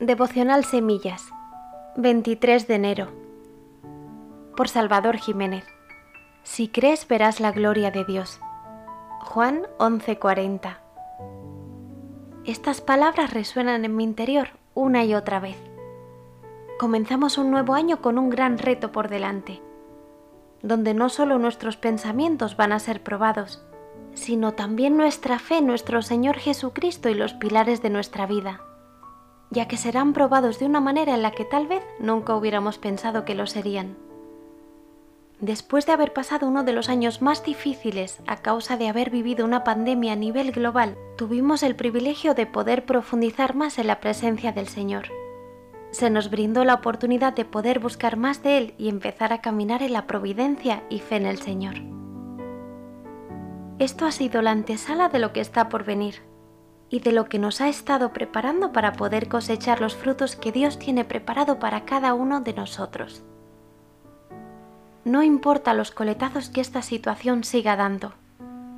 Devocional 0.00 0.64
Semillas, 0.64 1.30
23 1.96 2.66
de 2.66 2.74
enero. 2.74 3.08
Por 4.56 4.66
Salvador 4.66 5.18
Jiménez. 5.18 5.66
Si 6.42 6.68
crees 6.68 7.06
verás 7.06 7.38
la 7.38 7.52
gloria 7.52 7.90
de 7.90 8.06
Dios. 8.06 8.40
Juan 9.20 9.66
11:40. 9.78 10.78
Estas 12.46 12.80
palabras 12.80 13.34
resuenan 13.34 13.84
en 13.84 13.94
mi 13.94 14.04
interior 14.04 14.48
una 14.72 15.04
y 15.04 15.14
otra 15.14 15.38
vez. 15.38 15.58
Comenzamos 16.78 17.36
un 17.36 17.50
nuevo 17.50 17.74
año 17.74 18.00
con 18.00 18.16
un 18.16 18.30
gran 18.30 18.56
reto 18.56 18.92
por 18.92 19.10
delante, 19.10 19.60
donde 20.62 20.94
no 20.94 21.10
solo 21.10 21.38
nuestros 21.38 21.76
pensamientos 21.76 22.56
van 22.56 22.72
a 22.72 22.78
ser 22.78 23.02
probados, 23.02 23.62
sino 24.14 24.54
también 24.54 24.96
nuestra 24.96 25.38
fe 25.38 25.58
en 25.58 25.66
nuestro 25.66 26.00
Señor 26.00 26.38
Jesucristo 26.38 27.10
y 27.10 27.14
los 27.14 27.34
pilares 27.34 27.82
de 27.82 27.90
nuestra 27.90 28.24
vida 28.24 28.62
ya 29.50 29.66
que 29.66 29.76
serán 29.76 30.12
probados 30.12 30.58
de 30.58 30.66
una 30.66 30.80
manera 30.80 31.14
en 31.14 31.22
la 31.22 31.32
que 31.32 31.44
tal 31.44 31.66
vez 31.66 31.82
nunca 31.98 32.34
hubiéramos 32.36 32.78
pensado 32.78 33.24
que 33.24 33.34
lo 33.34 33.46
serían. 33.46 33.96
Después 35.40 35.86
de 35.86 35.92
haber 35.92 36.12
pasado 36.12 36.46
uno 36.46 36.64
de 36.64 36.72
los 36.72 36.90
años 36.90 37.22
más 37.22 37.42
difíciles 37.42 38.20
a 38.26 38.36
causa 38.36 38.76
de 38.76 38.88
haber 38.88 39.10
vivido 39.10 39.44
una 39.46 39.64
pandemia 39.64 40.12
a 40.12 40.16
nivel 40.16 40.52
global, 40.52 40.98
tuvimos 41.16 41.62
el 41.62 41.74
privilegio 41.74 42.34
de 42.34 42.44
poder 42.44 42.84
profundizar 42.84 43.54
más 43.54 43.78
en 43.78 43.86
la 43.86 44.00
presencia 44.00 44.52
del 44.52 44.68
Señor. 44.68 45.06
Se 45.92 46.10
nos 46.10 46.30
brindó 46.30 46.64
la 46.64 46.74
oportunidad 46.74 47.32
de 47.32 47.46
poder 47.46 47.80
buscar 47.80 48.16
más 48.16 48.42
de 48.42 48.58
Él 48.58 48.74
y 48.76 48.90
empezar 48.90 49.32
a 49.32 49.40
caminar 49.40 49.82
en 49.82 49.94
la 49.94 50.06
providencia 50.06 50.84
y 50.90 51.00
fe 51.00 51.16
en 51.16 51.26
el 51.26 51.38
Señor. 51.38 51.76
Esto 53.78 54.04
ha 54.04 54.12
sido 54.12 54.42
la 54.42 54.50
antesala 54.50 55.08
de 55.08 55.18
lo 55.18 55.32
que 55.32 55.40
está 55.40 55.70
por 55.70 55.84
venir, 55.84 56.16
y 56.90 57.00
de 57.00 57.12
lo 57.12 57.26
que 57.26 57.38
nos 57.38 57.60
ha 57.60 57.68
estado 57.68 58.12
preparando 58.12 58.72
para 58.72 58.92
poder 58.92 59.28
cosechar 59.28 59.80
los 59.80 59.94
frutos 59.94 60.36
que 60.36 60.52
Dios 60.52 60.78
tiene 60.78 61.04
preparado 61.04 61.58
para 61.58 61.84
cada 61.84 62.12
uno 62.14 62.40
de 62.40 62.52
nosotros. 62.52 63.22
No 65.04 65.22
importa 65.22 65.72
los 65.72 65.92
coletazos 65.92 66.50
que 66.50 66.60
esta 66.60 66.82
situación 66.82 67.44
siga 67.44 67.76
dando, 67.76 68.12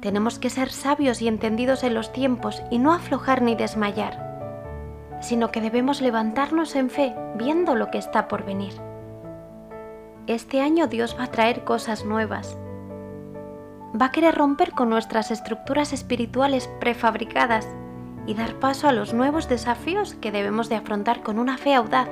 tenemos 0.03 0.41
que 0.41 0.51
ser 0.51 0.73
sabios 0.73 1.23
y 1.23 1.29
entendidos 1.29 1.85
en 1.85 1.95
los 1.95 2.13
tiempos 2.13 2.61
y 2.73 2.79
no 2.81 2.93
aflojar 2.93 3.41
ni 3.41 3.55
desmayar, 3.55 5.19
sino 5.21 5.53
que 5.53 5.61
debemos 5.61 6.01
levantarnos 6.01 6.75
en 6.75 6.91
fe 6.91 7.15
viendo 7.37 7.77
lo 7.77 7.93
que 7.93 7.99
está 7.99 8.27
por 8.27 8.45
venir. 8.45 8.75
Este 10.27 10.61
año 10.61 10.89
Dios 10.89 11.17
va 11.17 11.25
a 11.25 11.31
traer 11.31 11.63
cosas 11.63 12.05
nuevas. 12.05 12.59
Va 14.01 14.07
a 14.07 14.11
querer 14.11 14.35
romper 14.35 14.73
con 14.73 14.91
nuestras 14.91 15.31
estructuras 15.31 15.93
espirituales 15.93 16.69
prefabricadas 16.81 17.69
y 18.27 18.35
dar 18.35 18.59
paso 18.59 18.89
a 18.89 18.93
los 18.93 19.15
nuevos 19.15 19.49
desafíos 19.49 20.15
que 20.15 20.33
debemos 20.33 20.69
de 20.69 20.77
afrontar 20.77 21.23
con 21.23 21.39
una 21.39 21.59
fe 21.59 21.75
audaz, 21.75 22.09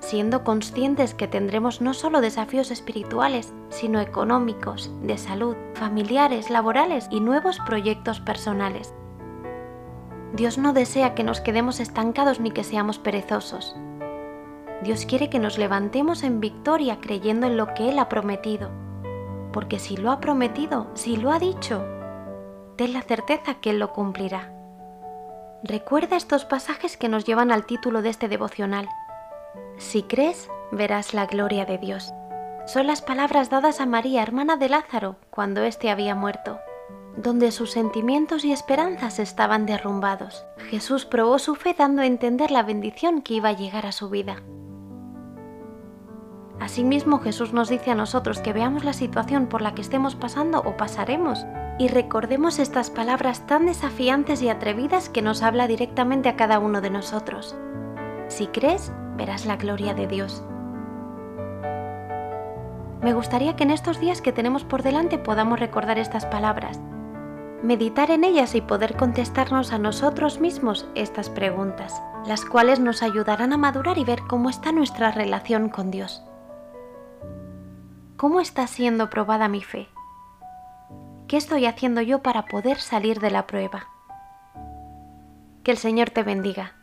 siendo 0.00 0.44
conscientes 0.44 1.14
que 1.14 1.28
tendremos 1.28 1.80
no 1.80 1.94
solo 1.94 2.20
desafíos 2.20 2.70
espirituales, 2.70 3.52
sino 3.68 4.00
económicos, 4.00 4.90
de 5.02 5.18
salud, 5.18 5.56
familiares, 5.74 6.50
laborales 6.50 7.06
y 7.10 7.20
nuevos 7.20 7.58
proyectos 7.66 8.20
personales. 8.20 8.94
Dios 10.32 10.58
no 10.58 10.72
desea 10.72 11.14
que 11.14 11.24
nos 11.24 11.40
quedemos 11.40 11.80
estancados 11.80 12.40
ni 12.40 12.50
que 12.50 12.64
seamos 12.64 12.98
perezosos. 12.98 13.76
Dios 14.82 15.04
quiere 15.04 15.28
que 15.28 15.38
nos 15.38 15.58
levantemos 15.58 16.22
en 16.22 16.40
victoria 16.40 16.98
creyendo 17.00 17.46
en 17.46 17.56
lo 17.56 17.74
que 17.74 17.90
Él 17.90 17.98
ha 17.98 18.08
prometido. 18.08 18.70
Porque 19.52 19.78
si 19.78 19.96
lo 19.96 20.10
ha 20.10 20.20
prometido, 20.20 20.86
si 20.94 21.16
lo 21.16 21.32
ha 21.32 21.38
dicho, 21.38 21.84
ten 22.76 22.92
la 22.92 23.02
certeza 23.02 23.54
que 23.56 23.70
Él 23.70 23.80
lo 23.80 23.92
cumplirá. 23.92 24.59
Recuerda 25.62 26.16
estos 26.16 26.46
pasajes 26.46 26.96
que 26.96 27.08
nos 27.08 27.26
llevan 27.26 27.52
al 27.52 27.66
título 27.66 28.00
de 28.00 28.08
este 28.08 28.28
devocional. 28.28 28.88
Si 29.76 30.02
crees, 30.02 30.48
verás 30.72 31.12
la 31.12 31.26
gloria 31.26 31.66
de 31.66 31.76
Dios. 31.76 32.14
Son 32.66 32.86
las 32.86 33.02
palabras 33.02 33.50
dadas 33.50 33.80
a 33.80 33.86
María, 33.86 34.22
hermana 34.22 34.56
de 34.56 34.70
Lázaro, 34.70 35.16
cuando 35.28 35.62
éste 35.62 35.90
había 35.90 36.14
muerto, 36.14 36.58
donde 37.16 37.52
sus 37.52 37.72
sentimientos 37.72 38.44
y 38.44 38.52
esperanzas 38.52 39.18
estaban 39.18 39.66
derrumbados. 39.66 40.46
Jesús 40.70 41.04
probó 41.04 41.38
su 41.38 41.54
fe 41.56 41.74
dando 41.76 42.00
a 42.00 42.06
entender 42.06 42.50
la 42.50 42.62
bendición 42.62 43.20
que 43.20 43.34
iba 43.34 43.50
a 43.50 43.56
llegar 43.56 43.84
a 43.84 43.92
su 43.92 44.08
vida. 44.08 44.42
Asimismo, 46.58 47.18
Jesús 47.18 47.52
nos 47.52 47.68
dice 47.68 47.90
a 47.90 47.94
nosotros 47.94 48.40
que 48.40 48.52
veamos 48.52 48.84
la 48.84 48.92
situación 48.92 49.46
por 49.46 49.60
la 49.60 49.74
que 49.74 49.82
estemos 49.82 50.14
pasando 50.14 50.60
o 50.60 50.76
pasaremos 50.76 51.44
y 51.80 51.88
recordemos 51.88 52.58
estas 52.58 52.90
palabras 52.90 53.46
tan 53.46 53.64
desafiantes 53.64 54.42
y 54.42 54.50
atrevidas 54.50 55.08
que 55.08 55.22
nos 55.22 55.42
habla 55.42 55.66
directamente 55.66 56.28
a 56.28 56.36
cada 56.36 56.58
uno 56.58 56.82
de 56.82 56.90
nosotros. 56.90 57.56
Si 58.28 58.48
crees, 58.48 58.92
verás 59.16 59.46
la 59.46 59.56
gloria 59.56 59.94
de 59.94 60.06
Dios. 60.06 60.44
Me 63.00 63.14
gustaría 63.14 63.56
que 63.56 63.62
en 63.62 63.70
estos 63.70 63.98
días 63.98 64.20
que 64.20 64.30
tenemos 64.30 64.62
por 64.62 64.82
delante 64.82 65.16
podamos 65.16 65.58
recordar 65.58 65.98
estas 65.98 66.26
palabras, 66.26 66.78
meditar 67.62 68.10
en 68.10 68.24
ellas 68.24 68.54
y 68.54 68.60
poder 68.60 68.94
contestarnos 68.94 69.72
a 69.72 69.78
nosotros 69.78 70.38
mismos 70.38 70.86
estas 70.94 71.30
preguntas, 71.30 72.02
las 72.26 72.44
cuales 72.44 72.78
nos 72.78 73.02
ayudarán 73.02 73.54
a 73.54 73.56
madurar 73.56 73.96
y 73.96 74.04
ver 74.04 74.20
cómo 74.28 74.50
está 74.50 74.70
nuestra 74.70 75.12
relación 75.12 75.70
con 75.70 75.90
Dios. 75.90 76.22
¿Cómo 78.18 78.40
está 78.40 78.66
siendo 78.66 79.08
probada 79.08 79.48
mi 79.48 79.62
fe? 79.62 79.88
¿Qué 81.30 81.36
estoy 81.36 81.66
haciendo 81.66 82.00
yo 82.00 82.24
para 82.24 82.46
poder 82.46 82.80
salir 82.80 83.20
de 83.20 83.30
la 83.30 83.46
prueba? 83.46 83.86
Que 85.62 85.70
el 85.70 85.76
Señor 85.76 86.10
te 86.10 86.24
bendiga. 86.24 86.79